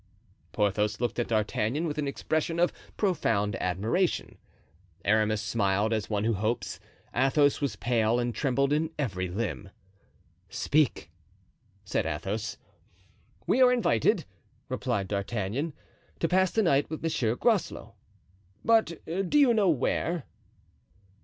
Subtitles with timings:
[0.51, 4.39] Porthos looked at D'Artagnan with an expression of profound admiration.
[5.05, 6.79] Aramis smiled as one who hopes.
[7.13, 9.69] Athos was pale, and trembled in every limb.
[10.49, 11.11] "Speak,"
[11.85, 12.57] said Athos.
[13.45, 14.25] "We are invited,"
[14.69, 15.71] replied D'Artagnan,
[16.17, 17.35] "to pass the night with M.
[17.37, 17.93] Groslow.
[18.65, 20.25] But do you know where?"